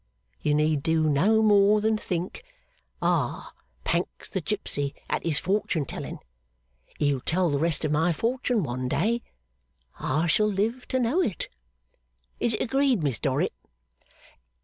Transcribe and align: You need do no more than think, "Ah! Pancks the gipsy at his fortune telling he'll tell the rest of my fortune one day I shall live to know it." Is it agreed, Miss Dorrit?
You 0.41 0.55
need 0.55 0.81
do 0.81 1.03
no 1.03 1.43
more 1.43 1.79
than 1.79 1.95
think, 1.95 2.43
"Ah! 3.03 3.53
Pancks 3.83 4.29
the 4.29 4.41
gipsy 4.41 4.95
at 5.07 5.23
his 5.23 5.37
fortune 5.37 5.85
telling 5.85 6.17
he'll 6.97 7.19
tell 7.21 7.49
the 7.51 7.59
rest 7.59 7.85
of 7.85 7.91
my 7.91 8.11
fortune 8.11 8.63
one 8.63 8.87
day 8.87 9.21
I 9.99 10.25
shall 10.25 10.49
live 10.49 10.87
to 10.87 10.99
know 10.99 11.21
it." 11.21 11.49
Is 12.39 12.55
it 12.55 12.61
agreed, 12.63 13.03
Miss 13.03 13.19
Dorrit? 13.19 13.53